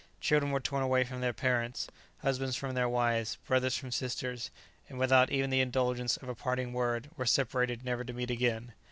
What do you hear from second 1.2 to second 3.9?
their parents, husbands from their wives, brothers